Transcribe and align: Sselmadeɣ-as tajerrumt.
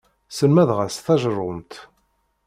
Sselmadeɣ-as 0.29 0.95
tajerrumt. 1.05 1.73